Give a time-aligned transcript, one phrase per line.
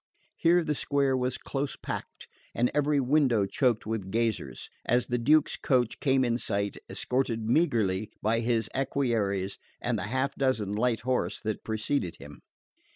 [0.35, 5.57] Here the square was close packed, and every window choked with gazers, as the Duke's
[5.57, 11.39] coach came in sight, escorted meagrely by his equerries and the half dozen light horse
[11.41, 12.41] that preceded him.